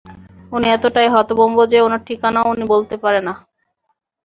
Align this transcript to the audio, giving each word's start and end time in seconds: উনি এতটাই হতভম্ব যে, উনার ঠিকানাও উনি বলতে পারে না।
উনি 0.51 0.67
এতটাই 0.67 1.07
হতভম্ব 1.09 1.57
যে, 1.65 1.77
উনার 1.81 2.01
ঠিকানাও 2.07 2.51
উনি 2.53 2.65
বলতে 2.65 2.95
পারে 2.97 3.19
না। 3.21 3.33